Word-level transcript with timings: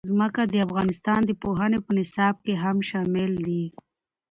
ځمکه 0.09 0.41
د 0.53 0.55
افغانستان 0.67 1.19
د 1.25 1.31
پوهنې 1.41 1.79
په 1.85 1.91
نصاب 1.97 2.35
کې 2.45 2.53
هم 2.63 2.77
شامل 2.89 3.31
دي. 3.47 3.63